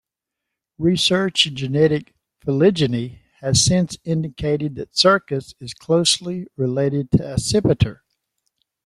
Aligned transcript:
Research 0.79 1.45
in 1.45 1.55
genetic 1.55 2.15
phylogeny 2.43 3.19
has 3.39 3.63
since 3.63 3.99
indicated 4.03 4.73
that 4.73 4.97
"Circus" 4.97 5.53
is 5.59 5.75
closely 5.75 6.47
related 6.57 7.11
to 7.11 7.17
"Accipiter". 7.19 7.99